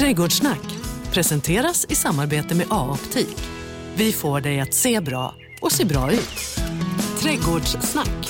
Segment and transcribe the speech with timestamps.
[0.00, 0.78] Trädgårdssnack
[1.12, 3.36] presenteras i samarbete med A-optik.
[3.94, 6.60] Vi får dig att se bra och se bra ut.
[7.22, 8.28] Trädgårdssnack.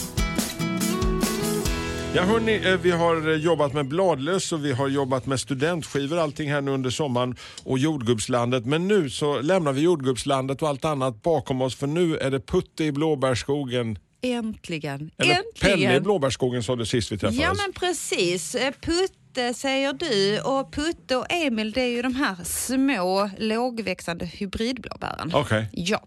[2.15, 6.19] Ja, hörni, eh, vi har eh, jobbat med bladlöss och vi har jobbat med studentskivor
[6.19, 8.67] allting här nu under sommaren och jordgubbslandet.
[8.67, 12.41] Men nu så lämnar vi jordgubbslandet och allt annat bakom oss för nu är det
[12.41, 13.99] putte i blåbärsskogen.
[14.23, 15.11] Äntligen!
[15.19, 15.79] Eller Äntligen!
[15.79, 17.41] Pelle i blåbärsskogen sa du sist vi träffades.
[17.43, 18.55] Ja men precis.
[18.55, 24.27] Eh, Putte säger du och Putte och Emil det är ju de här små lågväxande
[24.27, 25.31] hybridblåbären.
[25.35, 25.69] Okej.
[25.73, 26.03] Ja.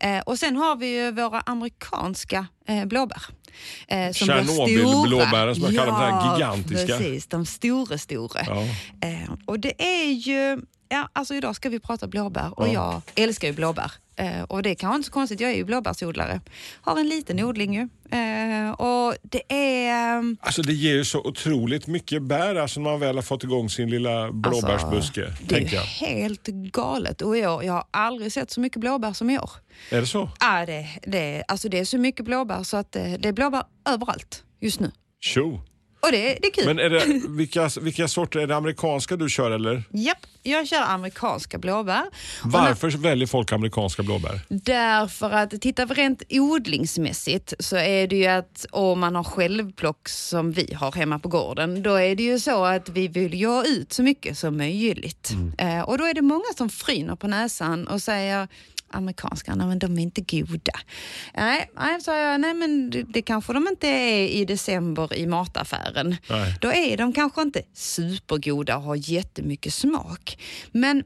[0.00, 3.22] Eh, och sen har vi ju våra amerikanska eh, blåbär.
[3.88, 6.86] Eh, som Tjernobylblåbären som jag kallar för de här Ja, gigantiska.
[6.98, 7.26] precis.
[7.26, 8.40] De stora, stora.
[8.46, 8.62] Ja.
[9.08, 10.60] Eh, och det är ju,
[10.92, 12.72] ja, alltså idag ska vi prata blåbär och Ja.
[13.14, 13.92] jag älskar ju blåbär.
[14.16, 16.40] Eh, och det är kanske inte så konstigt, jag är ju blåbärsodlare.
[16.80, 17.88] Har en liten odling ju.
[18.18, 20.18] Eh, och det är...
[20.18, 23.44] ehm, Alltså det ger ju så otroligt mycket bär alltså när man väl har fått
[23.44, 25.26] igång sin lilla blåbärsbuske.
[25.26, 25.82] Alltså, det är ju jag.
[25.82, 27.22] helt galet.
[27.22, 29.50] Och år, jag har aldrig sett så mycket blåbär som i år.
[29.90, 30.30] Är det så?
[30.40, 33.62] Ah, det, det, alltså det är så mycket blåbär så att det, det är blåbär
[33.88, 34.90] överallt just nu.
[35.20, 35.60] Tjo!
[36.06, 36.64] Och det, det är kul.
[36.66, 39.82] Men är det, vilka, vilka sorter, är det amerikanska du kör eller?
[39.90, 42.02] Japp, jag kör amerikanska blåbär.
[42.42, 44.40] Och när- Varför väljer folk amerikanska blåbär?
[44.48, 50.08] Därför att tittar vi rent odlingsmässigt så är det ju att om man har självplock
[50.08, 53.64] som vi har hemma på gården, då är det ju så att vi vill ha
[53.64, 55.30] ut så mycket som möjligt.
[55.58, 58.48] Eh, och då är det många som fryner på näsan och säger
[58.92, 60.72] amerikanska, nej men de är inte goda.
[61.34, 65.26] Nej, nej sa jag, nej men det, det kanske de inte är i december i
[65.26, 66.16] mataffären.
[66.30, 66.58] Nej.
[66.60, 70.38] Då är de kanske inte supergoda och har jättemycket smak.
[70.72, 71.04] Men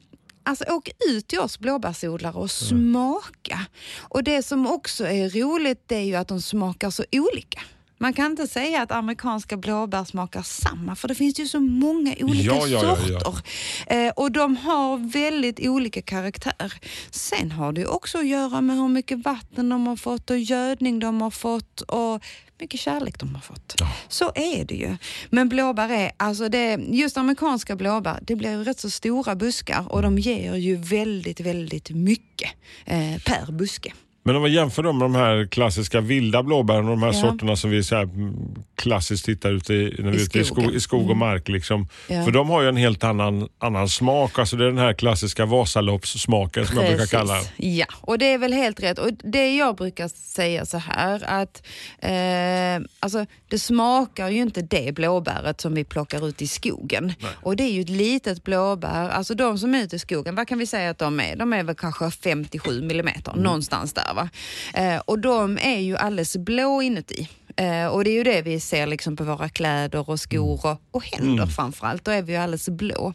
[0.48, 3.66] Alltså åk ut till oss blåbärsodlare och smaka.
[3.98, 7.60] Och det som också är roligt det är ju att de smakar så olika.
[7.98, 12.14] Man kan inte säga att amerikanska blåbär smakar samma för det finns ju så många
[12.20, 13.20] olika Ja, ja, ja, ja.
[13.20, 13.42] sorter.
[13.86, 16.72] Eh, och de har väldigt olika karaktär.
[17.10, 20.98] Sen har det också att göra med hur mycket vatten de har fått och gödning
[20.98, 22.24] de har fått och
[22.60, 23.74] mycket kärlek de har fått.
[24.08, 24.96] Så är det ju.
[25.30, 29.92] Men blåbär är, alltså det, just amerikanska blåbär, det blir ju rätt så stora buskar
[29.92, 32.50] och de ger ju väldigt, väldigt mycket
[32.84, 33.92] eh, per buske.
[34.26, 37.20] Men om man jämför dem med de här klassiska vilda blåbären och de här Ja.
[37.20, 38.34] sorterna som vi så här mm,
[38.74, 41.48] klassiskt hittar ute i, när vi I ute i, skog, i skog och mark.
[41.48, 41.88] Liksom.
[42.08, 42.24] Ja.
[42.24, 44.38] För de har ju en helt annan, annan smak.
[44.38, 48.38] Alltså det är den här klassiska Vasaloppssmaken som jag brukar kalla Ja, och det är
[48.38, 48.98] väl helt rätt.
[48.98, 51.62] Och det jag brukar säga så här att
[51.98, 57.12] eh, alltså, det smakar ju inte det blåbäret som vi plockar ut i skogen.
[57.42, 59.08] Och det är ju ett litet blåbär.
[59.08, 61.36] Alltså de som är ute i skogen, vad kan vi säga att de är?
[61.36, 64.28] De är väl kanske 57 millimeter, någonstans där va.
[64.74, 67.28] Eh, och de är ju alldeles blå inuti.
[67.56, 70.80] Eh, och det är ju det vi ser liksom på våra kläder och skor och,
[70.90, 72.04] och händer framförallt.
[72.04, 73.12] Då är vi ju alldeles blå.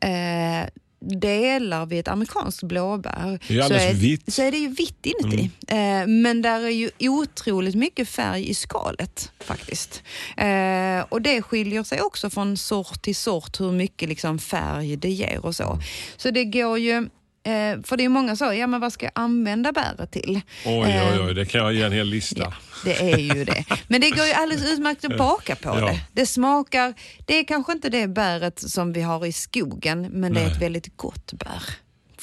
[0.00, 0.68] Eh,
[1.04, 3.38] delar vi ett amerikanskt blåbär
[3.68, 4.32] så, är, vitt.
[4.34, 5.50] så är det ju vitt inuti.
[5.68, 10.02] Eh, men där är ju otroligt mycket färg i skalet faktiskt.
[10.36, 15.10] Eh, och det skiljer sig också från sort till sort hur mycket liksom, färg det
[15.10, 15.78] ger och så.
[16.16, 17.08] Så det går ju
[17.44, 20.40] Eh, för det är många så, ja men vad ska jag använda bäret till?
[20.66, 22.40] Oj, Eh, oj, oj, det kan jag ge en hel lista.
[22.42, 22.52] Ja,
[22.84, 23.64] det är ju det.
[23.88, 25.86] Men det går ju alldeles utmärkt att baka på Ja.
[25.86, 26.00] det.
[26.12, 26.94] Det smakar,
[27.26, 30.52] det är kanske inte det bäret som vi har i skogen, men det är Nej.
[30.52, 31.62] ett väldigt gott bär.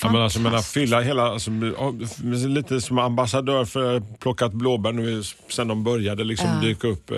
[0.04, 0.74] Ja, men alltså, Fantastiskt.
[0.74, 1.94] fylla hela, alltså, ja,
[2.48, 6.68] lite som ambassadör för plockat blåbär nu sen de började liksom Ja.
[6.68, 7.18] dyka upp eh,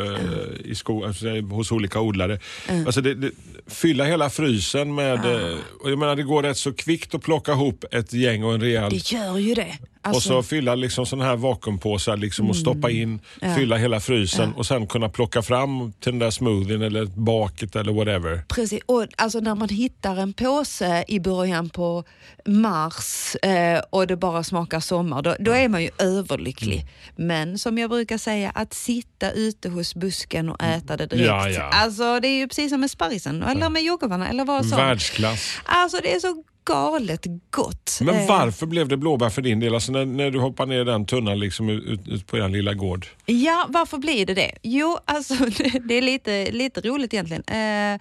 [0.65, 2.39] i sko, alltså, hos olika odlare.
[2.85, 3.31] Alltså, det, det,
[3.67, 7.51] fylla hela frysen med, eh, och jag menar det går rätt så kvickt att plocka
[7.51, 9.77] ihop ett gäng och en rejäl Det gör ju det.
[10.01, 13.55] Och Alltså, så fylla liksom sån här vakuumpåsar liksom och stoppa in, Ja.
[13.55, 17.93] fylla hela frysen och sen kunna plocka fram till den där smoothien eller baket eller
[17.93, 18.43] whatever.
[18.47, 22.03] Precis, och alltså när man hittar en påse i början på
[22.45, 26.75] mars eh, och det bara smakar sommar, då, då är man ju överlycklig.
[27.17, 27.27] Mm.
[27.27, 31.27] Men som jag brukar säga, att sitta ute hos busken och äta det direkt.
[31.27, 31.63] Ja, ja.
[31.63, 34.77] Alltså det är ju precis som med sparrisen eller med jordgubbarna eller vad som.
[34.77, 35.57] Världsklass.
[35.65, 37.99] Alltså det är så galet gott.
[38.01, 39.73] Men Eh, varför blev det blåbär för din del?
[39.73, 43.05] Alltså när, när du hoppar ner den tunnan liksom ut, ut, på er lilla gård.
[43.25, 44.51] Ja, varför blir det det?
[44.61, 47.43] Jo, alltså det, det är lite, lite roligt egentligen.
[47.47, 47.99] Eh,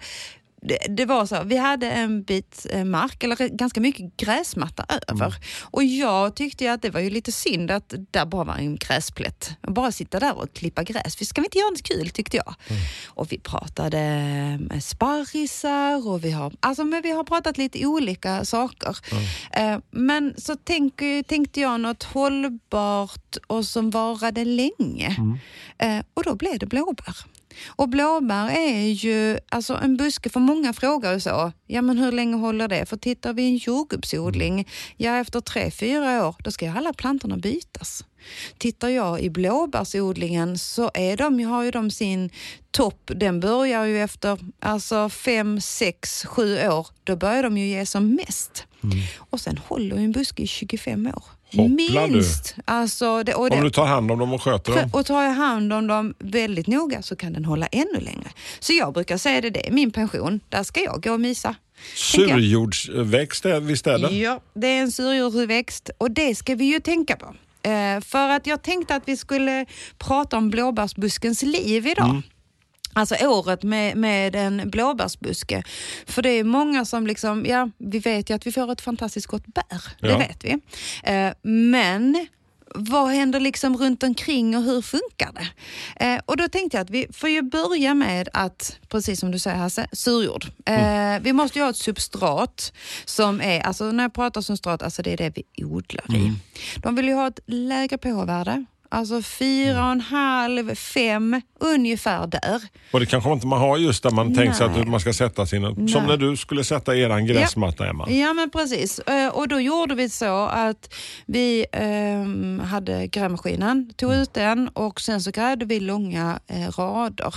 [0.61, 5.35] det, det var så, vi hade en bit eh, mark, eller ganska mycket gräsmatta över.
[5.61, 9.51] Och jag tyckte att det var ju lite synd att där bara var en gräsplätt.
[9.61, 11.15] Bara sitta där och klippa gräs.
[11.15, 12.55] För ska vi inte göra något kul tyckte jag.
[13.07, 18.97] Och vi pratade sparrisar och vi har, alltså, men vi har pratat lite olika saker.
[19.51, 25.15] Eh, men så tänker, tänkte jag något hållbart och som varade länge.
[25.77, 27.15] Eh, och då blev det blåbär.
[27.67, 32.11] Och blåbär är ju alltså en buske, för många frågar ju så, ja men hur
[32.11, 32.85] länge håller det?
[32.85, 34.67] För tittar vi i en jordgubbsodling,
[34.97, 38.05] ja efter tre, fyra år, då ska ju alla plantorna bytas.
[38.57, 42.29] Tittar jag i blåbärsodlingen så är de, har ju de sin
[42.71, 46.87] topp, den börjar ju efter alltså fem, sex, sju år.
[47.03, 48.65] Då börjar de ju ge som mest.
[48.83, 48.97] Mm.
[49.17, 51.23] Och sen håller ju en buske i 25 år.
[51.57, 52.53] Hoppla Minst.
[52.55, 52.61] du.
[52.65, 54.89] Alltså, det, och det, Om du tar hand om dem och sköter dem.
[54.93, 58.31] och tar jag hand om dem väldigt noga så kan den hålla ännu längre.
[58.59, 60.39] Så jag brukar säga det, det är min pension.
[60.49, 61.55] Där ska jag gå och mysa.
[61.95, 64.15] Surjordsväxt visst är det?
[64.15, 67.35] Ja, det är en surjordsväxt och det ska vi ju tänka på.
[67.69, 69.65] Eh, för att jag tänkte att vi skulle
[69.97, 72.09] prata om blåbärsbuskens liv idag.
[72.09, 72.21] Mm.
[72.93, 75.63] Alltså året med, med en blåbärsbuske.
[76.05, 79.27] För det är många som liksom, ja vi vet ju att vi får ett fantastiskt
[79.27, 79.83] gott bär.
[79.99, 80.17] Det Ja.
[80.17, 80.57] vet vi.
[81.03, 82.27] Eh, men
[82.75, 85.47] vad händer liksom runt omkring och hur funkar det?
[86.05, 89.39] Eh, och då tänkte jag att vi får ju börja med att, precis som du
[89.39, 90.45] säger Hasse, surjord.
[90.65, 92.73] Eh, Vi måste ju ha ett substrat
[93.05, 96.33] som är, alltså när jag pratar substrat, alltså det är det vi odlar i.
[96.77, 102.61] De vill ju ha ett lägre pH-värde, alltså fyra och en halv, fem, ungefär där.
[102.91, 104.81] Och det kanske inte man har just där man tänkt sig Nej.
[104.81, 105.75] att man ska sätta sina...
[105.75, 106.07] Som Nej.
[106.07, 108.09] när du skulle sätta eran gräsmatta Emma.
[108.09, 108.99] Ja men precis.
[108.99, 110.93] Eh, Och då gjorde vi så att
[111.25, 117.35] vi ehm, hade grävmaskinen, tog ut den och sen så grävde vi långa eh, rader.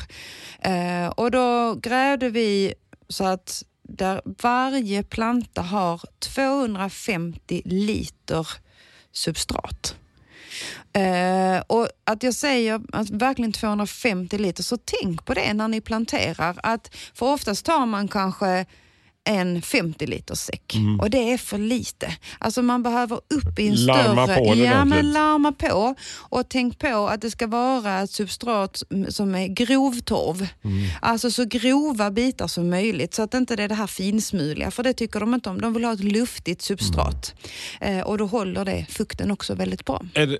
[0.60, 2.74] Eh, och då grävde vi
[3.08, 8.48] så att där varje planta har 250 liter
[9.12, 9.96] substrat.
[10.92, 15.80] Eh, och att jag säger att verkligen 250 liter, så tänk på det när ni
[15.80, 16.56] planterar.
[16.62, 18.66] Att för oftast tar man kanske
[19.24, 22.16] en 50 liters säck och det är för lite.
[22.38, 24.36] Alltså man behöver upp i en Larma större...
[24.36, 25.94] på ja, men larma på.
[26.14, 30.46] Och tänk på att det ska vara ett substrat som är grovtorv.
[31.02, 34.82] Alltså så grova bitar som möjligt så att inte det är det här finsmuliga, för
[34.82, 35.60] det tycker de inte om.
[35.60, 37.34] De vill ha ett luftigt substrat.
[37.80, 40.02] Eh, och då håller det fukten också väldigt bra.
[40.14, 40.38] Är, det,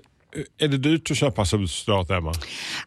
[0.57, 2.33] är det dyrt att köpa substrat Emma?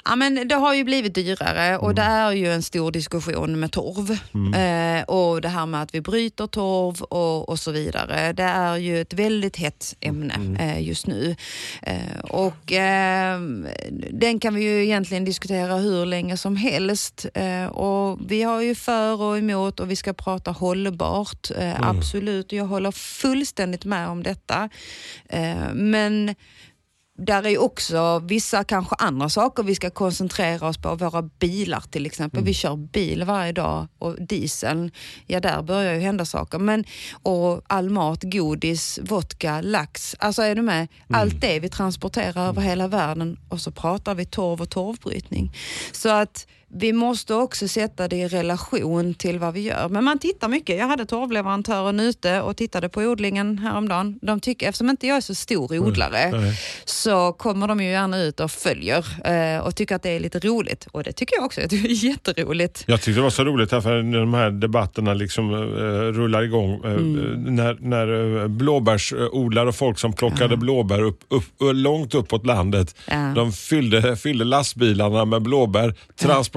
[0.05, 3.73] Ja, men det har ju blivit dyrare och det är ju en stor diskussion med
[3.73, 4.11] torv.
[4.55, 8.33] Eh, och det här med att vi bryter torv och, och så vidare.
[8.33, 11.37] Det är ju ett väldigt hett ämne eh, just nu.
[11.83, 13.41] Eh, och eh,
[14.11, 17.27] den kan vi ju egentligen diskutera hur länge som helst.
[17.35, 21.51] Eh, och vi har ju för och emot och vi ska prata hållbart.
[21.59, 24.69] Eh, Absolut, jag håller fullständigt med om detta.
[25.29, 26.35] Eh, men
[27.19, 30.95] där är ju också vissa kanske andra saker vi ska koncentrera oss på.
[30.95, 32.45] Våra bilar till exempel.
[32.45, 34.91] Vi kör bil varje dag och dieseln,
[35.27, 36.59] ja där börjar ju hända saker.
[36.59, 36.85] Men,
[37.23, 40.17] och all mat, godis, vodka, lax.
[40.19, 40.89] Alltså är du med?
[41.09, 45.53] Allt det vi transporterar över hela världen och så pratar vi torv och torvbrytning.
[45.93, 49.89] Så att vi måste också sätta det i relation till vad vi gör.
[49.89, 50.79] Men man tittar mycket.
[50.79, 54.19] Jag hade torvleverantören ute och tittade på odlingen häromdagen.
[54.23, 56.61] De tycker, eftersom inte jag är så stor odlare Nej.
[56.85, 59.05] så kommer de ju gärna ut och följer
[59.57, 60.87] eh, och tycker att det är lite roligt.
[60.93, 61.61] Och det tycker jag också.
[61.61, 62.85] Jag tycker det är jätteroligt.
[62.87, 65.59] Jag tyckte det var så roligt här för när de här debatterna liksom eh,
[66.13, 66.85] rullar igång.
[66.85, 67.57] eh, Mm.
[67.57, 72.97] När, när eh, blåbärsodlare och folk som plockade blåbär upp, upp, långt uppåt landet.
[73.35, 75.95] De fyllde, fyllde lastbilarna med blåbär,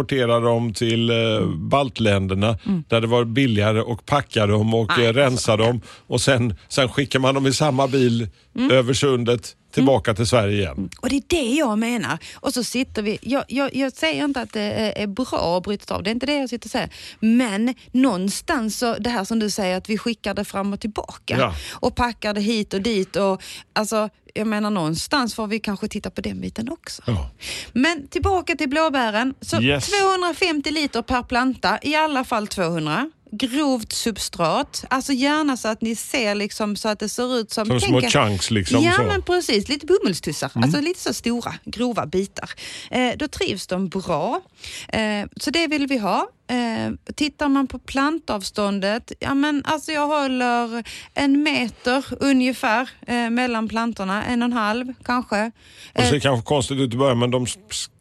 [0.06, 2.84] transporterade dem till eh, baltländerna Mm.
[2.88, 5.82] där det var billigare och packa dem och eh, rensa dem.
[6.08, 8.72] Och sen, sen skickar man dem i samma bil Mm.
[8.72, 10.90] över sundet tillbaka till Sverige igen.
[11.02, 12.18] Och det är det jag menar.
[12.34, 15.64] Och så sitter vi, jag, jag, jag säger inte att det är, är bra att
[15.64, 16.90] bryta av, det är inte det jag sitter och säger.
[17.20, 21.38] Men någonstans, så, det här som du säger att vi skickar det fram och tillbaka
[21.40, 21.56] Ja.
[21.72, 23.16] och packar det hit och dit.
[23.16, 23.42] Och,
[23.74, 27.02] alltså, jag menar någonstans får vi kanske titta på den biten också.
[27.08, 27.30] Ja.
[27.74, 29.34] Men tillbaka till blåbären.
[29.42, 29.90] Så Yes.
[29.90, 33.10] 250 liter per planta, i alla fall 200.
[33.34, 37.66] Grovt substrat, alltså gärna så att ni ser liksom så att det ser ut som...
[37.66, 38.84] Som små tänk- chunks liksom.
[38.84, 39.04] Ja så.
[39.04, 40.52] men precis, lite bomullstussar.
[40.54, 42.50] Alltså lite så stora, grova bitar.
[42.92, 44.42] Eh, då trivs de bra.
[44.90, 46.28] Eh, så det vill vi ha.
[46.52, 53.68] Eh, tittar man på plantavståndet, ja men alltså jag håller en meter ungefär eh, mellan
[53.68, 55.52] plantorna, en och en halv kanske.
[55.94, 57.46] Det Eh, ser kanske konstigt ut i början men de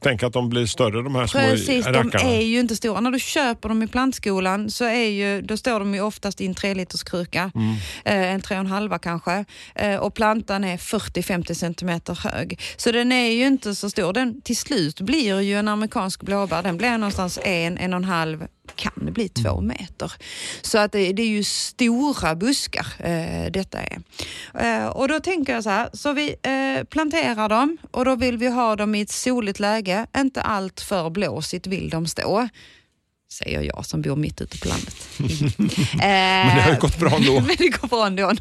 [0.02, 2.24] tänker att de blir större de här små Precis, de rackarna.
[2.30, 3.00] är ju inte stora.
[3.00, 6.46] När du köper dem i plantskolan så är ju, då står de ju oftast i
[6.46, 7.74] en 3 liters kruka, Mm.
[8.04, 9.44] eh, en 3,5 kanske.
[9.74, 12.60] Eh, och plantan är 40-50 centimeter hög.
[12.76, 14.12] Så den är ju inte så stor.
[14.12, 18.04] Den till slut blir ju en amerikansk blåbär, den blir någonstans en, en och en
[18.04, 18.39] halv
[18.74, 20.12] kan det bli två meter.
[20.62, 24.00] Så att det, det är ju stora buskar eh, detta är.
[24.54, 28.36] Eh, och då tänker jag så här, så vi eh, planterar dem och då vill
[28.36, 32.48] vi ha dem i ett soligt läge, inte allt för blåsigt vill de stå
[33.32, 35.08] säger jag som bor mitt ute på landet.
[35.98, 37.40] men det har ju gått bra ändå.
[37.46, 38.32] men det går bra ändå.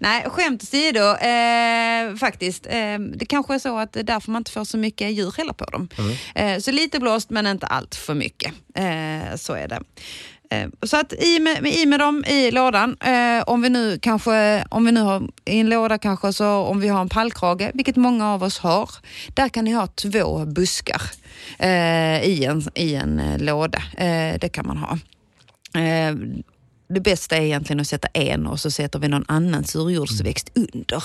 [0.00, 2.66] Nej, skämt åsido, eh, faktiskt.
[2.66, 5.34] Eh, det kanske är så att det är därför man inte får så mycket djur
[5.36, 5.88] heller på dem.
[5.98, 6.16] Mm.
[6.34, 8.52] Eh, så lite blåst men inte allt för mycket.
[8.74, 9.80] Eh, så är det.
[10.50, 14.64] Eh, så att i med, i med dem i lådan, eh, om vi nu kanske,
[14.70, 17.96] om vi nu har i en låda kanske så om vi har en pallkrage, vilket
[17.96, 18.90] många av oss har,
[19.34, 21.02] där kan ni ha två buskar
[21.58, 23.82] eh, i, en, i en eh, låda.
[23.96, 24.98] Eh, det kan man ha.
[25.80, 26.14] Eh,
[26.88, 31.04] det bästa är egentligen att sätta en och så sätter vi någon annan surjordsväxt under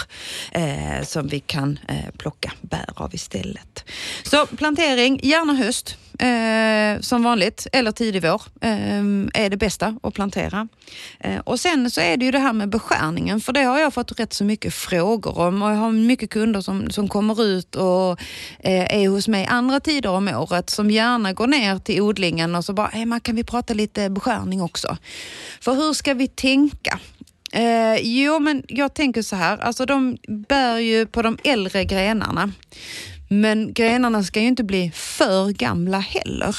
[0.52, 3.86] eh, som vi kan eh, plocka bär av istället.
[4.24, 9.00] Så plantering, gärna höst eh, som vanligt, eller tidig vår eh,
[9.34, 10.68] är det bästa att plantera.
[11.20, 13.94] Eh, och sen så är det ju det här med beskärningen, för det har jag
[13.94, 17.75] fått rätt så mycket frågor om och jag har mycket kunder som, som kommer ut
[17.75, 18.22] och
[18.60, 22.66] eh, är hos mig andra tider om året som gärna går ner till odlingen och
[22.66, 24.98] så bara, hey, kan vi prata lite beskärning också?
[25.62, 27.00] För hur ska vi tänka?
[27.53, 32.51] Eh, jo, men jag tänker så här, alltså de bär ju på de äldre grenarna.
[33.34, 36.55] Men grenarna ska ju inte bli för gamla heller.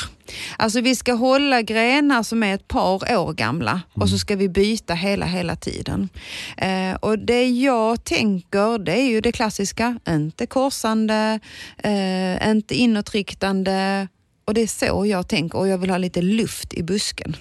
[0.56, 4.48] Alltså vi ska hålla grenar som är ett par år gamla och så ska vi
[4.48, 6.08] byta hela, hela tiden.
[6.56, 11.40] Eh, och det jag tänker, det är ju det klassiska, inte korsande,
[11.78, 14.08] eh, inte inåtriktande
[14.44, 17.36] och det är så jag tänker och jag vill ha lite luft i busken.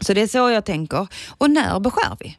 [0.00, 1.06] Så det är så jag tänker.
[1.28, 2.36] Och när beskär vi?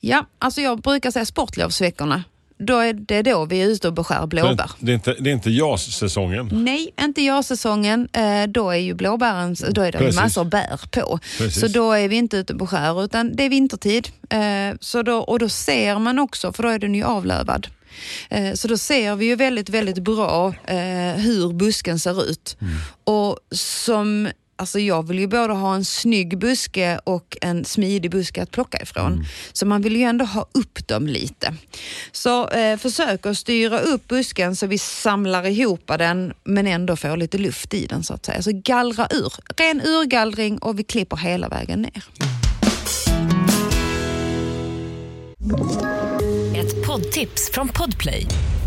[0.00, 2.24] Ja, alltså jag brukar säga sportlovsveckorna
[2.58, 4.70] då är det då vi är ute och beskär blåbär.
[4.78, 6.48] Det är inte, det är inte JAS-säsongen?
[6.52, 8.08] Nej, inte JAS-säsongen.
[8.12, 10.20] Eh, då är ju blåbären, då är det Precis.
[10.20, 11.18] massor bär på.
[11.38, 11.60] Precis.
[11.60, 14.08] Så då är vi inte ute och beskär utan det är vintertid.
[14.30, 17.66] Eh, så då, och då ser man också, för då är den ju avlövad.
[18.30, 20.54] Eh, så då ser vi ju väldigt, väldigt bra
[21.16, 22.56] hur busken ser ut.
[22.60, 22.74] Mm.
[23.04, 24.28] Och som
[24.60, 28.82] Alltså jag vill ju både ha en snygg buske och en smidig buske att plocka
[28.82, 29.12] ifrån.
[29.12, 29.24] Mm.
[29.52, 31.54] Så man vill ju ändå ha upp dem lite.
[32.12, 37.16] Så eh, försök att styra upp busken så vi samlar ihop den men ändå får
[37.16, 38.42] lite luft i den så att säga.
[38.42, 39.32] Så gallra ur.
[39.56, 42.04] Ren urgallring och vi klipper hela vägen ner.
[46.56, 48.26] Ett poddtips från Podplay.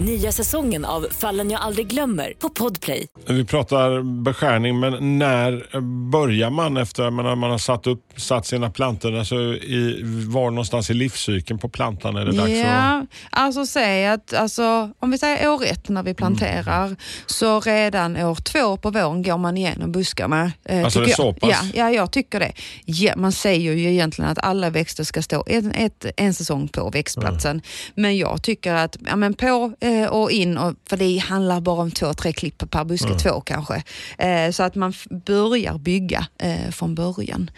[0.00, 3.06] Nya säsongen av Fallen jag aldrig glömmer på Podplay.
[3.26, 8.70] Vi pratar beskärning, men när börjar man efter att man har satt, upp, satt sina
[8.70, 9.18] plantor?
[9.18, 13.06] Alltså i, var någonstans i livscykeln på plantan är det dags ja, att...
[13.30, 16.96] Alltså säg att, alltså, om vi säger år ett när vi planterar, mm.
[17.26, 20.52] så redan år två på våren går man igenom buskarna.
[20.64, 21.50] Eh, alltså det är så pass?
[21.50, 22.52] Ja, ja, jag tycker det.
[22.84, 26.90] Ja, man säger ju egentligen att alla växter ska stå en, ett, en säsong på
[26.90, 27.62] växtplatsen, mm.
[27.94, 31.82] men jag tycker att ja, men på eh, och in, och, för det handlar bara
[31.82, 33.18] om två, tre klipp per buske, mm.
[33.18, 33.82] två kanske.
[34.18, 34.92] Eh, så att man
[35.26, 37.50] börjar bygga eh, från början.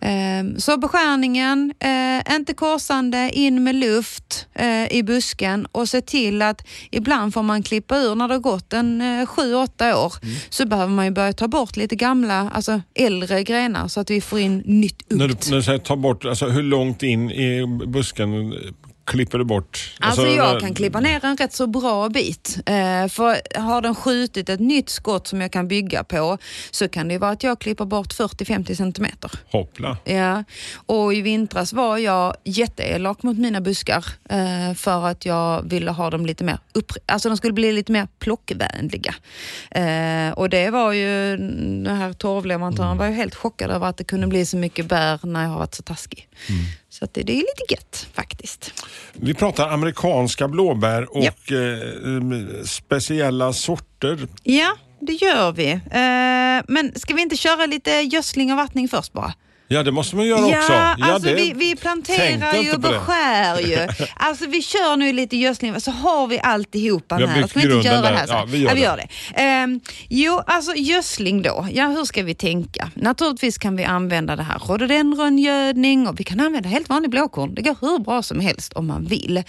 [0.00, 6.42] Eh, så beskärningen, eh, inte korsande, in med luft eh, i busken och se till
[6.42, 10.12] att ibland får man klippa ur när det har gått en eh, sju, åtta år.
[10.22, 10.34] Mm.
[10.50, 14.20] Så behöver man ju börja ta bort lite gamla, alltså äldre grenar så att vi
[14.20, 15.18] får in nytt ukt.
[15.18, 18.54] När du, när du säger ta bort, alltså hur långt in i busken
[19.04, 19.94] klipper du bort?
[20.00, 22.58] Alltså, alltså jag kan klippa ner en rätt så bra bit.
[22.66, 26.38] Eh, för har den skjutit ett nytt skott som jag kan bygga på
[26.70, 29.30] så kan det vara att jag klipper bort 40-50 centimeter.
[29.50, 29.96] Hoppla.
[30.04, 30.44] Ja,
[30.86, 36.10] och i vintras var jag jätteelak mot mina buskar eh, för att jag ville ha
[36.10, 39.14] dem lite mer upp, alltså de skulle bli lite mer plockvänliga.
[39.70, 42.98] Eh, och det var ju, den här torvleverantören mm.
[42.98, 45.58] var ju helt chockad över att det kunde bli så mycket bär när jag har
[45.58, 46.28] varit så taskig.
[46.48, 46.64] Mm.
[46.94, 48.84] Så det, det är lite gött faktiskt.
[49.12, 51.56] Vi pratar amerikanska blåbär och ja.
[51.56, 54.28] eh, speciella sorter.
[54.42, 55.70] Ja, det gör vi.
[55.70, 59.34] Eh, men ska vi inte köra lite gödsling och vattning först bara?
[59.68, 60.72] Ja, det måste man göra ja, också.
[60.72, 63.88] Ja, alltså vi, vi planterar ju och beskär ju.
[64.16, 67.42] Alltså vi kör nu lite gödsling så har vi alltihopa här.
[67.42, 69.08] Då ska vi inte göra det här Ja, vi gör, ja, vi gör det.
[69.36, 69.64] det.
[69.64, 71.68] Um, jo, alltså gödsling då.
[71.72, 72.90] Ja, hur ska vi tänka?
[72.94, 77.54] Naturligtvis kan vi använda det här rhododendrongödning och vi kan använda helt vanlig blåkorn.
[77.54, 79.42] Det går hur bra som helst om man vill.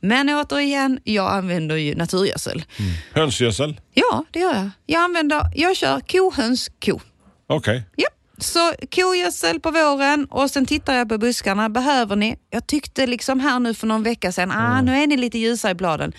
[0.00, 2.64] Men återigen, jag använder ju naturgödsel.
[3.12, 3.80] Hönsgödsel?
[3.94, 4.70] Ja, det gör jag.
[4.86, 7.00] Jag använder, jag kör kohöns ko.
[7.46, 7.82] Okej.
[7.96, 8.08] Ja.
[8.40, 11.68] Så kogödsel på våren och sen tittar jag på buskarna.
[11.68, 12.36] Behöver ni?
[12.50, 15.70] Jag tyckte liksom här nu för någon vecka sedan, ah, nu är ni lite ljusa
[15.70, 16.12] i bladen.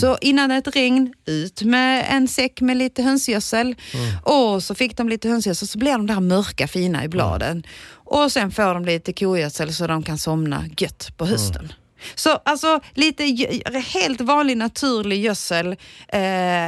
[0.00, 3.74] Så innan ett regn, ut med en säck med lite hönsgödsel.
[4.22, 7.62] Och så fick de lite hönsgödsel så blir de där mörka fina i bladen.
[7.92, 11.72] Och sen får de lite kogödsel så de kan somna gött på hösten.
[12.14, 13.24] Så alltså lite
[13.94, 15.66] helt vanlig naturlig gödsel.
[16.08, 16.18] Eh,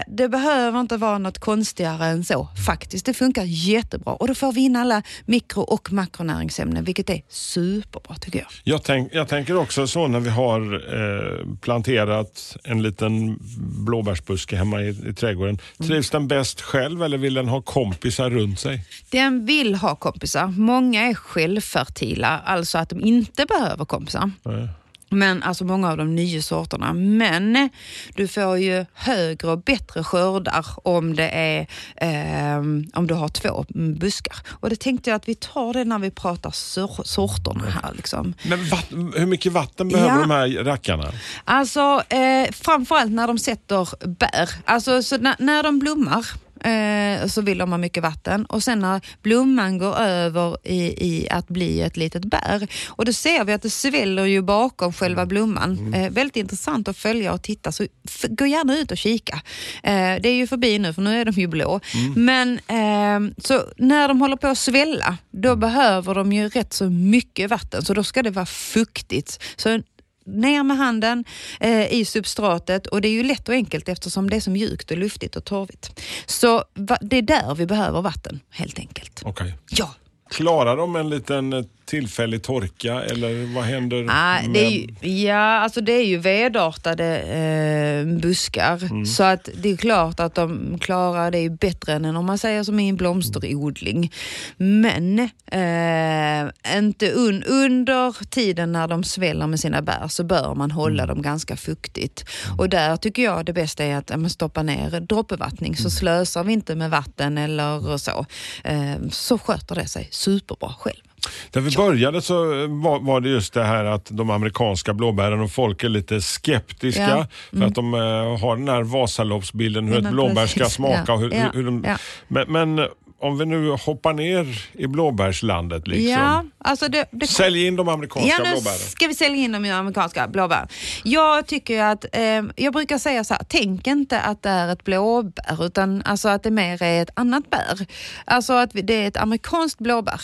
[0.08, 3.06] det behöver inte vara något konstigare än så faktiskt.
[3.06, 8.16] Det funkar jättebra och då får vi in alla mikro och makronäringsämnen vilket är superbra
[8.16, 8.48] tycker jag.
[8.64, 13.38] Jag, tänk, jag tänker också så när vi har eh, planterat en liten
[13.86, 15.58] blåbärsbuske hemma i, i trädgården.
[15.78, 18.84] Trivs den bäst själv eller vill den ha kompisar runt sig?
[19.10, 20.46] Den vill ha kompisar.
[20.46, 24.30] Många är självfertila, alltså att de inte behöver kompisar.
[24.42, 24.68] Nej.
[25.10, 26.92] Men alltså många av de nya sorterna.
[26.92, 27.70] Men
[28.16, 33.64] du får ju högre och bättre skördar om det är ehm, om du har två
[33.74, 34.36] buskar.
[34.60, 37.92] Och det tänkte jag att vi tar det när vi pratar sor- sorterna här.
[37.94, 38.34] Liksom.
[38.48, 40.20] Men vatten, hur mycket vatten behöver Ja.
[40.20, 41.12] de här rackarna?
[41.44, 44.50] Alltså eh, framförallt när de sätter bär.
[44.64, 46.26] Alltså så när, när de blommar
[46.66, 51.28] eh, så vill de ha mycket vatten och sen när blomman går över i, i
[51.30, 55.26] att bli ett litet bär och då ser vi att det sväller ju bakom själva
[55.26, 55.94] blomman.
[55.94, 57.86] Eh, väldigt intressant att följa och titta så
[58.28, 59.42] gå gärna ut och kika.
[59.82, 61.80] Eh, det är ju förbi nu för nu är de ju blå.
[62.16, 66.90] Men eh, så när de håller på att svälla då behöver de ju rätt så
[66.90, 69.42] mycket vatten så då ska det vara fuktigt.
[69.56, 69.80] Så
[70.26, 71.24] ner med handen
[71.60, 74.90] eh, i substratet och det är ju lätt och enkelt eftersom det är så mjukt
[74.90, 76.00] och luftigt och torrigt.
[76.26, 79.22] Så va, det är där vi behöver vatten helt enkelt.
[79.24, 79.54] Okej.
[79.70, 79.94] Ja.
[80.30, 84.06] Klarar de en liten eh, tillfällig torka eller vad händer?
[84.08, 84.52] Ah, med...
[84.52, 84.86] det är ju,
[85.26, 90.78] ja, alltså det är ju vedartade eh, buskar så att det är klart att de
[90.78, 94.12] klarar det bättre än om man säger som i en blomsterodling.
[94.56, 100.70] Men eh, inte un, under tiden när de sväller med sina bär så bör man
[100.70, 102.24] hålla dem ganska fuktigt.
[102.58, 106.44] Och där tycker jag det bästa är att ja, man stoppar ner droppbevattning så slösar
[106.44, 108.26] vi inte med vatten eller så.
[108.64, 111.05] Eh, så sköter det sig superbra själv.
[111.50, 115.50] Där vi började så var, var det just det här att de amerikanska blåbären och
[115.50, 117.14] folk är lite skeptiska Ja.
[117.16, 117.28] Mm.
[117.52, 118.00] för att de eh,
[118.40, 121.12] har den här Vasaloppsbilden hur ett blåbär ska smaka.
[121.12, 121.96] Och hur, hur de,
[122.28, 126.10] men, men om vi nu hoppar ner i blåbärslandet liksom.
[126.10, 128.78] Ja, alltså det, det Sälj in de amerikanska Ja, nu blåbären.
[128.78, 130.68] ska vi sälja in dem i amerikanska blåbär.
[131.04, 134.84] Jag tycker att, eh, jag brukar säga så här, tänk inte att det är ett
[134.84, 137.86] blåbär utan alltså att det mer är ett annat bär.
[138.24, 140.20] Alltså att det är ett amerikanskt blåbär.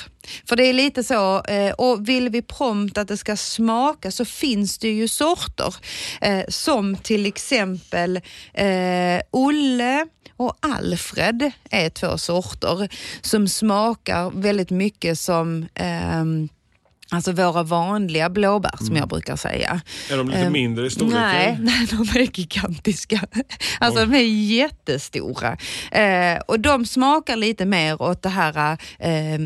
[0.49, 4.25] För det är lite så, eh, och vill vi prompt att det ska smaka så
[4.25, 5.75] finns det ju sorter
[6.21, 8.17] eh, som till exempel
[8.55, 12.82] eh, Olle och Alfred är två sorter
[13.21, 16.25] som smakar väldigt mycket som eh,
[17.13, 19.81] Alltså våra vanliga blåbär som jag brukar säga.
[20.11, 21.21] Är de lite Ehm, mindre i storleken?
[21.21, 23.21] Nej, nej, de är gigantiska.
[23.79, 24.23] Alltså de är
[24.57, 25.57] jättestora.
[25.91, 29.41] Eh, och de smakar lite mer åt det här eh,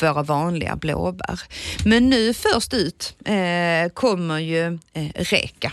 [0.00, 1.40] våra vanliga blåbär.
[1.84, 5.72] Men nu först ut eh, kommer ju eh, reka.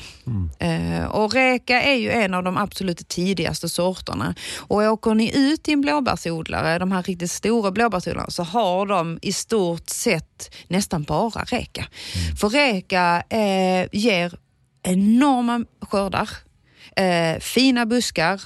[0.60, 4.36] Eh, och reka är ju en av de absolut tidigaste sorterna.
[4.58, 9.20] Och åker ni ut till en blåbärsodlare, de här riktigt stora blåbärsodlarna, så har de
[9.22, 10.37] i stort sett
[10.68, 11.86] nästan bara reka.
[12.40, 14.34] För reka eh, ger
[14.84, 16.30] enorma skördar,
[16.96, 18.42] eh, fina buskar,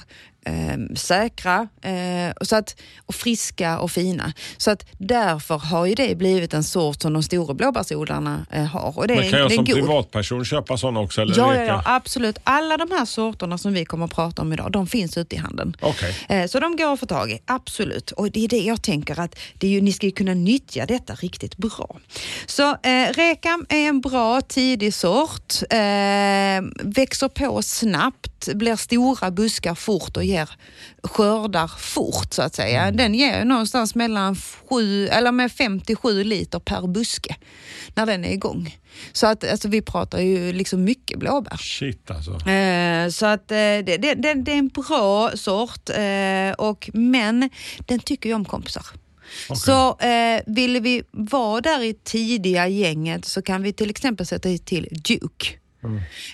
[0.46, 2.76] eh, säkra eh, och, så att,
[3.06, 4.32] och friska och fina.
[4.56, 8.98] Så att därför har ju det blivit en sort som de stora blåbärsodlarna eh, har.
[8.98, 9.74] Och det, Men kan jag är som god.
[9.74, 11.20] privatperson köpa sådana också?
[11.22, 12.38] Eller Ja, ja, ja, absolut.
[12.44, 15.38] Alla de här sorterna som vi kommer att prata om idag, de finns ute i
[15.38, 15.76] handeln.
[15.80, 16.16] Okej.
[16.28, 18.10] Eh, Så de går att få tag i, absolut.
[18.10, 20.86] Och det är det jag tänker att det är ju, ni ska ju kunna nyttja
[20.86, 21.98] detta riktigt bra.
[22.46, 25.78] Så eh, rekam är en bra tidig sort, eh,
[26.82, 30.50] växer på snabbt, blir stora buskar fort och ger
[31.02, 32.90] skördar fort så att säga.
[32.90, 37.36] Den ger någonstans mellan sju, eller med 57 liter per buske
[37.94, 38.76] när den är igång.
[39.12, 41.56] Så att alltså, vi pratar ju liksom mycket blåbär.
[41.56, 42.48] Shit alltså.
[42.50, 47.50] Eh, så att eh, det, det, det, det är en bra sort, eh, och, men
[47.78, 48.86] den tycker ju om kompisar.
[49.54, 54.48] Så eh, vill vi vara där i tidiga gänget så kan vi till exempel sätta
[54.64, 55.61] till Duke.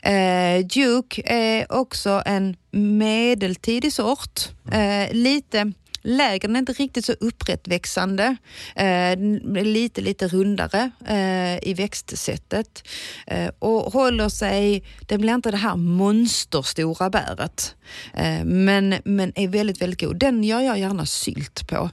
[0.03, 4.49] Eh, Duke är också en medeltidig sort.
[4.73, 5.73] Eh, lite
[6.09, 8.37] lägre, den är inte riktigt så upprättväxande.
[8.75, 9.19] Eh,
[9.65, 12.89] lite, lite rundare eh, i växtsättet
[13.27, 17.75] eh, och håller sig, den blir inte det här monsterstora bäret.
[18.15, 20.19] Eh, men, men är väldigt, väldigt god.
[20.19, 21.91] Den gör jag gärna sylt på.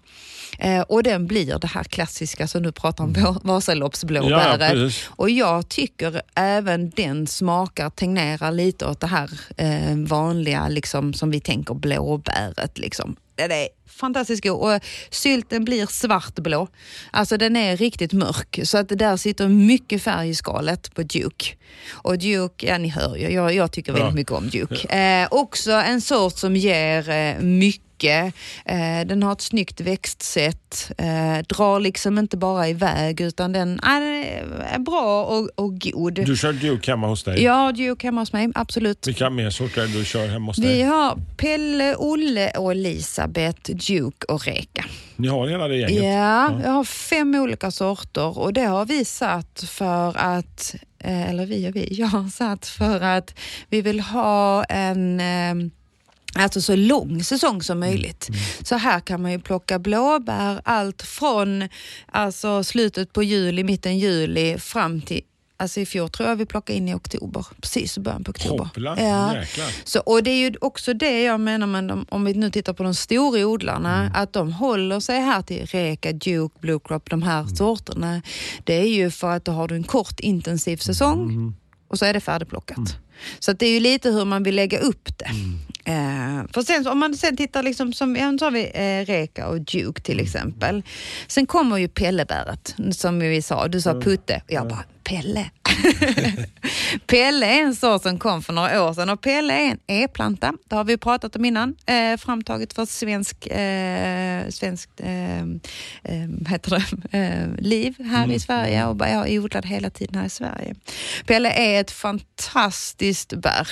[0.59, 3.35] Eh, och den blir det här klassiska som du pratar om, mm.
[3.43, 4.61] Vasaloppsblåbäret.
[4.61, 10.67] Ja, ja, och jag tycker även den smakar, tegnerar lite åt det här eh, vanliga
[10.67, 12.77] liksom, som vi tänker blåbäret.
[12.77, 13.15] Liksom.
[13.35, 16.67] Det är fantastiskt god och sylten blir svartblå.
[17.11, 21.55] Alltså den är riktigt mörk så att där sitter mycket färg i skalet på Duke.
[21.91, 24.15] Och Duke, ja ni hör ju, jag, jag tycker väldigt ja.
[24.15, 24.87] mycket om Duke.
[24.87, 28.33] Eh, också en sort som ger eh, mycket mycket.
[28.65, 34.79] Eh, den har ett snyggt växtsätt, eh, drar liksom inte bara iväg utan den är
[34.79, 36.13] bra och, och god.
[36.13, 37.43] Du kör Duke hemma hos dig?
[37.43, 39.07] Ja, Duke hemma hos mig, absolut.
[39.07, 40.77] Vilka mer sorter du kör hemma hos dig?
[40.77, 44.85] Vi har Pelle, Olle och Elisabeth, Duke och Reka.
[45.15, 46.03] Ni har hela det gänget?
[46.03, 51.29] Ja, ja, jag har fem olika sorter och det har vi satt för att, eh,
[51.29, 55.21] eller vi och vi, jag har satt för att vi vill ha en
[56.35, 58.29] Alltså så lång säsong som möjligt.
[58.29, 58.41] Mm.
[58.63, 61.69] Så här kan man ju plocka blåbär allt från
[62.11, 65.21] alltså slutet på juli, mitten juli fram till
[65.57, 68.63] Alltså i fjol tror jag vi plockade in i oktober, precis i början på oktober.
[68.63, 69.35] Hoppla, ja.
[69.83, 72.73] Så, och det är ju också det jag menar med de, om vi nu tittar
[72.73, 74.11] på de stora odlarna, mm.
[74.15, 77.55] att de håller sig här till Reka, Duke, Blue Crop, de här mm.
[77.55, 78.21] sorterna.
[78.63, 81.55] Det är ju för att då har du en kort intensiv säsong mm.
[81.87, 82.77] och så är det färdigplockat.
[82.77, 82.89] Mm.
[83.39, 85.29] Så det är ju lite hur man vill lägga upp det.
[85.85, 86.39] Mm.
[86.39, 89.47] Eh, för sen, om man sen tittar, liksom, som, ja, så har vi eh, Reka
[89.47, 90.25] och Duke till mm.
[90.25, 90.83] exempel.
[91.27, 93.67] Sen kommer ju Pellebäret, som vi sa.
[93.67, 95.49] Du sa Putte och jag bara, Pelle.
[97.07, 100.53] Pelle är en sort som kom för några år sedan och Pelle är en e-planta.
[100.65, 101.75] Det har vi pratat om innan.
[101.85, 105.39] Eh, framtaget för svensk, eh, svenskt eh,
[106.03, 108.35] eh, heter det, eh, liv här mm.
[108.35, 110.75] i Sverige och jag har odlat hela tiden här i Sverige.
[111.25, 113.67] Pelle är ett fantastiskt bär.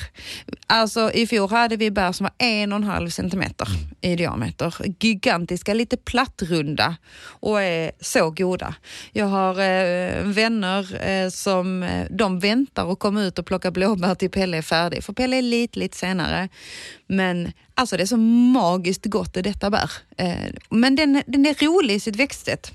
[0.67, 3.67] Alltså i fjol hade vi bär som var en och en halv centimeter
[4.01, 4.75] i diameter.
[4.99, 8.75] Gigantiska, lite plattrunda och är så goda.
[9.11, 14.29] Jag har eh, vänner som Eh, de väntar och kommer ut och plockar blåbär till
[14.29, 15.03] Pelle är färdig.
[15.03, 16.49] För Pelle är lite, lite senare.
[17.07, 19.91] Men alltså det är så magiskt gott det detta bär.
[20.17, 20.35] Eh,
[20.69, 22.71] men den, den är rolig i sitt växtsätt.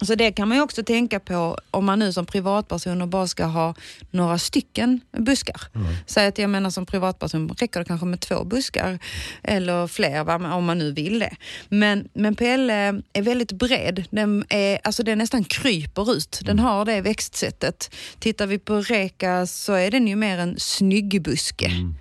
[0.00, 3.44] Så det kan man ju också tänka på om man nu som privatperson bara ska
[3.44, 3.74] ha
[4.10, 5.60] några stycken buskar.
[5.74, 5.86] Mm.
[6.06, 8.98] Säg att jag menar som privatperson räcker det kanske med två buskar
[9.42, 11.36] eller fler om man nu vill det.
[11.68, 14.04] Men, men Pelle är väldigt bred.
[14.10, 16.40] Den, är, alltså den nästan kryper ut.
[16.42, 16.64] Den mm.
[16.64, 17.94] har det växtsättet.
[18.18, 21.66] Tittar vi på Reka så är den ju mer en snygg buske.
[21.66, 21.94] Mm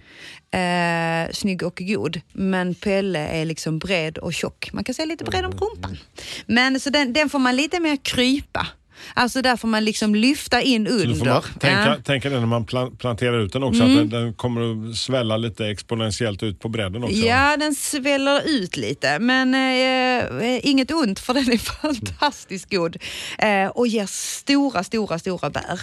[0.51, 2.21] eh, snygg och god.
[2.31, 4.69] Men Pelle är liksom bred och tjock.
[4.73, 5.97] Man kan säga lite bred om rumpan.
[6.45, 8.67] Men så den, den får man lite mer krypa.
[9.13, 11.15] Alltså där får man liksom lyfta in under.
[11.15, 11.95] Så man tänka, ja.
[12.03, 12.65] tänka det när man
[12.97, 13.93] planterar ut den också, mm.
[13.93, 17.15] att den, den, kommer att svälla lite exponentiellt ut på bredden också?
[17.15, 22.97] Ja, den sväller ut lite, men eh, eh inget ont för den är fantastiskt god
[23.37, 25.81] eh, och ger stora, stora, stora bär.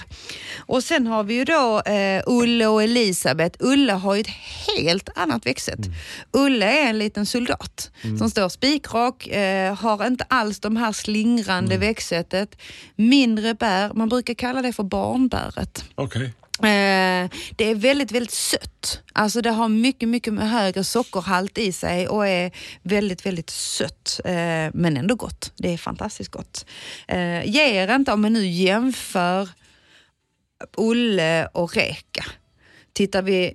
[0.57, 3.57] Och sen har vi ju då eh, Ulle och Elisabeth.
[3.61, 4.31] Ulle har ju ett
[4.77, 5.87] helt annat växtsätt.
[5.87, 5.99] Mm.
[6.33, 8.19] Ulle är en liten soldat mm.
[8.19, 11.89] som står spikrak, eh, har inte alls de här slingrande mm.
[11.89, 12.57] växtsättet
[13.09, 13.95] mindre bär.
[13.95, 15.85] Man brukar kalla det för barnbäret.
[15.97, 16.31] Okay.
[16.59, 19.03] Eh, det är väldigt, väldigt sött.
[19.13, 24.21] Alltså det har mycket, mycket högre sockerhalt i sig och är väldigt, väldigt sött.
[24.25, 24.33] Eh,
[24.75, 25.53] men ändå gott.
[25.57, 26.67] Det är fantastiskt gott.
[27.09, 29.49] Eh, ger inte, om man nu jämför
[30.77, 32.25] Olle och Reka,
[32.93, 33.55] Tittar vi,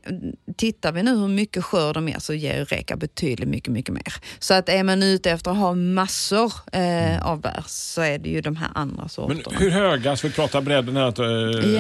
[0.58, 4.14] tittar vi nu hur mycket skörd de ger så ger Reka betydligt mycket, mycket mer.
[4.40, 8.30] Så att är man ute efter att ha massor eh, av bär så är det
[8.30, 9.42] ju de här andra sorterna.
[9.52, 11.26] Men hur höga, ska vi prata bredden här, att eh,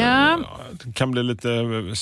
[0.01, 0.39] ja.
[0.71, 1.49] det kan bli lite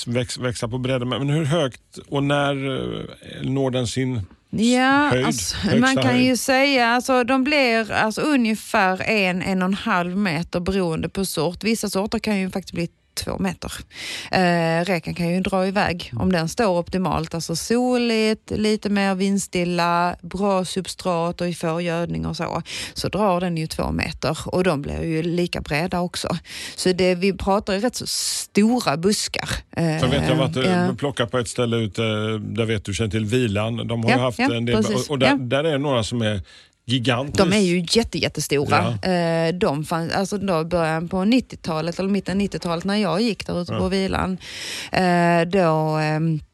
[0.08, 3.06] väx, växa på bredden, men hur högt och när eh,
[3.42, 4.22] når den sin
[4.54, 6.26] Ja, höjd, alltså, man kan höjd.
[6.26, 11.26] ju säga alltså de blir alltså, ungefär en, en och en halv meter beroende på
[11.26, 11.64] sort.
[11.64, 13.72] Vissa sorter kan ju faktiskt bli två meter.
[14.32, 20.16] Eh, räkan kan ju dra iväg om den står optimalt, alltså soligt, lite mer vindstilla,
[20.22, 22.62] bra substrat och i förgödning och så,
[22.94, 26.38] så drar den ju två meter och de blir ju lika breda också.
[26.76, 29.50] Så det, vi pratar ju rätt så stora buskar.
[29.72, 30.96] Eh, så vet jag varit ja.
[30.98, 32.02] plockat på ett ställe ute,
[32.38, 35.20] där vet du känner till Vilan, de har ja, haft ja, en del, och, och
[35.20, 36.42] där, där är några som är
[36.86, 37.38] Gigantisk.
[37.38, 38.98] De är ju jätte, jättestora.
[39.02, 39.10] Ja.
[39.10, 43.62] Eh, de fanns, alltså då början på 90-talet, eller mitten 90-talet när jag gick där
[43.62, 43.80] ute ja.
[43.80, 44.38] på vilan,
[44.92, 46.51] eh, då ehm, Eh,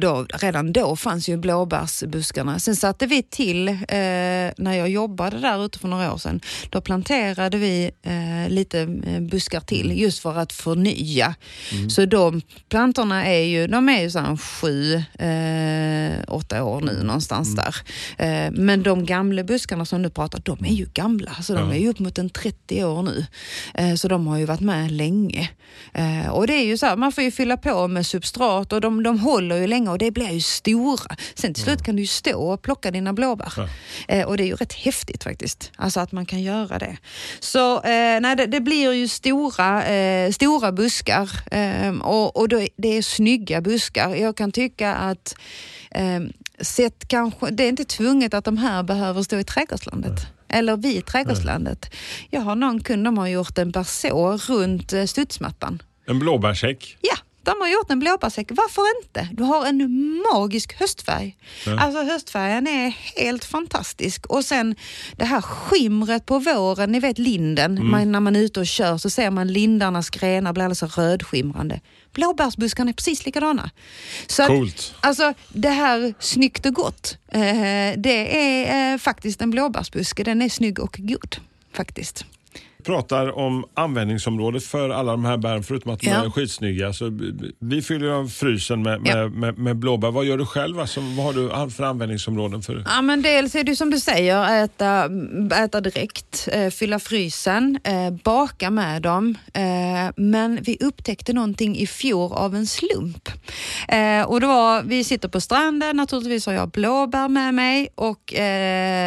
[0.00, 2.58] då, redan då fanns ju blåbärsbuskarna.
[2.58, 3.74] Sen satte vi till, eh,
[4.56, 9.20] när jag jobbade där ute för några år sedan, då planterade vi eh, lite eh,
[9.20, 11.34] buskar till just för att förnya.
[11.88, 17.56] Så de plantorna är ju, de är ju så sju, eh, åtta år nu någonstans
[17.56, 17.76] där.
[18.18, 21.34] Eh, men de gamla buskarna som du pratar, de är ju gamla.
[21.42, 23.26] Så de är ju upp mot en 30 år nu.
[23.74, 25.50] Eh, så de har ju varit med länge.
[25.94, 28.80] Eh, och det är ju så här, man får ju fylla på med substrat och
[28.80, 31.16] de, de håller ju länge och det blir ju stora.
[31.34, 33.70] Sen till slut kan du ju stå och plocka dina blåbär.
[34.08, 36.96] Eh, och det är ju rätt häftigt faktiskt, alltså att man kan göra det.
[37.40, 42.66] Så eh, nej, det, det blir ju stora, eh, stora buskar eh, och, och då,
[42.76, 44.14] det är snygga buskar.
[44.14, 45.34] Jag kan tycka att
[45.90, 46.20] eh,
[46.60, 50.26] sett kanske, det är inte tvunget att de här behöver stå i trädgårdslandet.
[50.48, 51.94] Eller vid trädgårdslandet.
[52.30, 55.82] Jag har någon kund, de har gjort en berså runt eh, studsmattan.
[56.06, 56.96] En blåbärshäck.
[57.00, 58.46] Ja, de har gjort en blåbärsäck.
[58.50, 59.28] Varför inte?
[59.32, 61.36] Du har en magisk höstfärg.
[61.78, 64.26] Alltså höstfärgen är helt fantastisk.
[64.26, 64.76] Och sen
[65.16, 68.98] det här skimret på våren, ni vet linden, man, när man är ute och kör
[68.98, 71.80] så ser man lindarnas grenar blir alldeles rödskimrande.
[72.12, 73.70] Blåbärsbuskarna är precis likadana.
[74.26, 74.94] Så Coolt.
[74.96, 77.40] Att, alltså det här snyggt och gott, eh,
[77.96, 80.24] det är eh, faktiskt en blåbärsbuske.
[80.24, 81.36] Den är snygg och god
[81.72, 82.24] faktiskt.
[82.84, 86.24] Pratar om användningsområdet för alla de här bären förutom att de Ja.
[86.24, 86.92] är skitsnygga.
[86.92, 87.18] Så
[87.58, 89.28] vi fyller av frysen med, med, Ja.
[89.28, 90.10] med, med blåbär.
[90.10, 90.80] Vad gör du själv?
[90.80, 92.62] Alltså, vad har du för användningsområden?
[92.62, 92.84] för?
[92.86, 95.08] Ja, men dels är det som du säger, äta,
[95.64, 99.34] äta direkt, eh, fylla frysen, eh, baka med dem.
[99.54, 99.62] Eh,
[100.16, 103.28] men vi upptäckte någonting i fjol av en slump.
[104.26, 108.34] Och det var, vi sitter på stranden, naturligtvis har jag blåbär med mig och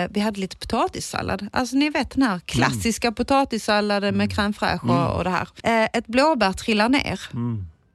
[0.10, 1.48] vi hade lite potatissallad.
[1.52, 3.12] Alltså ni vet den här klassiska
[3.66, 5.48] potatissalladen med crème fraîche och, och det här.
[5.64, 7.20] Eh, ett blåbär trillar ner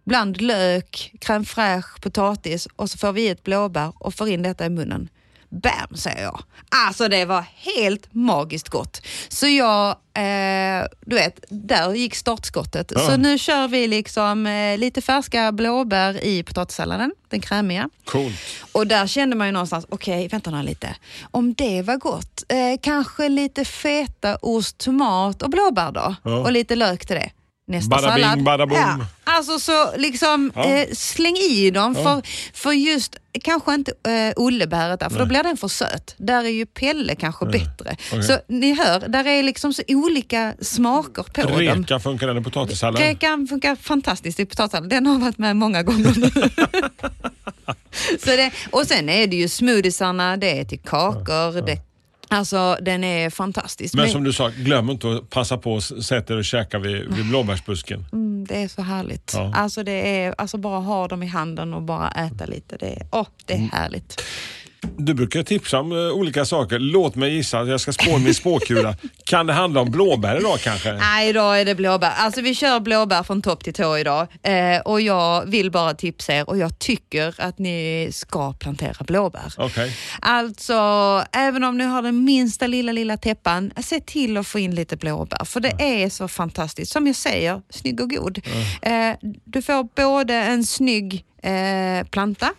[0.04, 4.42] bland lök, crème fraîche, potatis och så får vi i ett blåbär och får in
[4.42, 5.08] detta i munnen.
[5.50, 6.42] Bam, säger jag.
[6.68, 9.02] Alltså det var helt magiskt gott.
[9.28, 12.92] Så jag, eh, du vet, där gick startskottet.
[12.94, 13.00] Ja.
[13.00, 17.88] Så nu kör vi liksom eh, lite färska blåbär i potatissalladen, den krämiga.
[18.04, 18.34] Coolt.
[18.72, 20.96] Och där kände man ju någonstans, okej, vänta nu lite.
[21.30, 26.14] Om det var gott, eh, kanske lite fetaost, tomat och blåbär då?
[26.22, 26.36] Ja.
[26.38, 27.30] Och lite lök till det.
[27.66, 28.44] Nästa Bada bing, sallad.
[28.44, 28.78] bada boom.
[28.78, 29.06] Ja.
[29.36, 30.64] Alltså så liksom Ja.
[30.64, 32.02] eh, släng i dem Ja.
[32.04, 32.22] för,
[32.58, 36.14] för just, kanske inte eh, ollebäret där, för då blir den för söt.
[36.18, 37.96] Där är ju Pelle kanske bättre.
[38.12, 38.22] Okej.
[38.22, 41.58] Så ni hör, där är liksom så olika smaker på dem.
[41.58, 43.00] Reka funkar den i potatissallad?
[43.02, 44.90] Rekan funkar fantastiskt i potatissallad.
[44.90, 46.30] Den har varit med många gånger nu.
[48.24, 51.66] Så det, och sen är det ju smoothiesarna, det är till kakor.
[51.66, 51.78] Det,
[52.30, 53.94] alltså den är fantastisk.
[53.94, 57.14] Men som du sa, glöm inte att passa på att sätta er och käka vid,
[57.14, 58.04] vid blåbärsbusken.
[58.12, 59.32] Mm, det är så härligt.
[59.34, 59.52] Ja.
[59.54, 62.76] Alltså, det är, alltså bara ha dem i handen och bara äta lite.
[62.76, 63.70] Det är, åh, det är Mm.
[63.72, 64.22] härligt.
[64.96, 66.78] Du brukar tipsa om eh, olika saker.
[66.78, 68.94] Låt mig gissa, jag ska spå min spåkula.
[69.24, 70.92] kan det handla om blåbär idag kanske?
[70.92, 72.12] Nej, idag är det blåbär.
[72.16, 74.26] Alltså vi kör blåbär från topp till tå idag.
[74.42, 79.54] Eh, och jag vill bara tipsa er och jag tycker att ni ska plantera blåbär.
[79.56, 79.96] Okej.
[80.20, 80.74] Alltså,
[81.32, 84.96] även om ni har den minsta lilla, lilla täppan, se till att få in lite
[84.96, 85.44] blåbär.
[85.44, 86.92] För det är så fantastiskt.
[86.92, 88.40] Som jag säger, snygg och god.
[88.82, 88.92] Eh,
[89.44, 92.50] du får både en snygg eh, planta,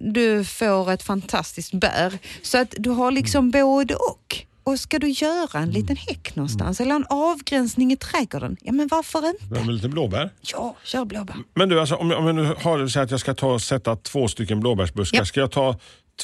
[0.00, 2.18] du får ett fantastiskt bär.
[2.42, 4.44] Så att du har liksom både och.
[4.64, 8.88] Och ska du göra en liten häck någonstans eller en avgränsning i trädgården, ja men
[8.88, 9.44] varför inte?
[9.44, 10.30] Med lite blåbär.
[10.40, 11.36] Ja, kör blåbär.
[11.54, 13.62] Men du, alltså, om, jag, om jag nu har så att jag ska ta och
[13.62, 15.18] sätta två stycken blåbärsbuskar.
[15.18, 15.24] Ja.
[15.24, 15.76] Ska jag ta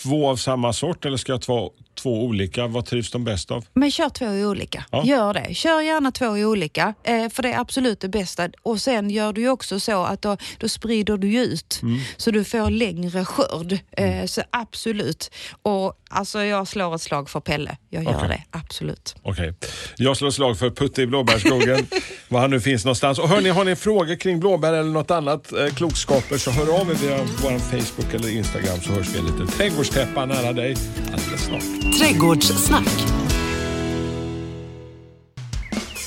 [0.03, 2.67] två av samma sort eller ska jag ta två olika?
[2.67, 3.65] Vad trivs de bäst av?
[3.73, 4.85] Men kör två i olika.
[4.91, 5.05] Ja.
[5.05, 5.55] Gör det.
[5.55, 8.49] Kör gärna två i olika, eh, för det är absolut det bästa.
[8.63, 11.99] Och sen gör du också så att då, då sprider du ut, Mm.
[12.17, 13.79] så du får längre skörd.
[13.97, 15.31] Eh, så absolut.
[15.63, 17.77] Och alltså jag slår ett slag för Pelle.
[17.91, 18.29] Jag gör Okej.
[18.29, 19.15] det, absolut.
[19.23, 19.55] Okej.
[19.97, 21.87] Jag slår slag för Putte i blåbärsskogen,
[22.29, 23.19] var han nu finns någonstans.
[23.19, 26.91] Och hörni, har ni frågor kring blåbär eller något annat eh, klokskaper så hör av
[26.91, 30.77] er via vår Facebook eller Instagram så hörs vi en liten trädgårdstäppa nära dig
[31.13, 31.86] alldeles snart.
[31.95, 33.07] Trädgårdssnack.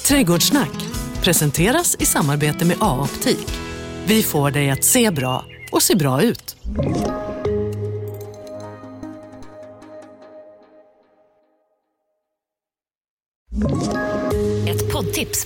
[0.07, 0.87] Trädgårdssnack
[1.23, 3.47] presenteras i samarbete med A-optik.
[4.05, 6.55] Vi får dig att se bra och se bra ut.